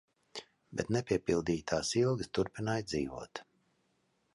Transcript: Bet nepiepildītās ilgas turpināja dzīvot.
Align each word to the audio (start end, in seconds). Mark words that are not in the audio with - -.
Bet 0.79 0.89
nepiepildītās 0.95 1.95
ilgas 2.03 2.35
turpināja 2.39 2.91
dzīvot. 2.91 3.49